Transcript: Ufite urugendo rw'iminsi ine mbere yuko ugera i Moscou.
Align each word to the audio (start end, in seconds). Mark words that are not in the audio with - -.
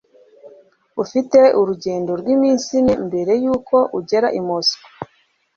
Ufite 1.03 1.39
urugendo 1.59 2.11
rw'iminsi 2.19 2.69
ine 2.81 2.93
mbere 3.07 3.33
yuko 3.43 3.77
ugera 3.97 4.27
i 4.39 4.41
Moscou. 4.47 4.89